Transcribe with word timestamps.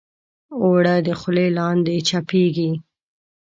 اوړه 0.61 0.95
د 1.05 1.07
خولې 1.19 1.47
لاندې 1.57 1.95
چپېږي 2.09 2.71